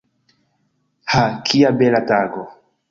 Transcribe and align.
Ha, 1.13 1.21
kia 1.51 1.75
bela 1.83 2.05
tago! 2.15 2.49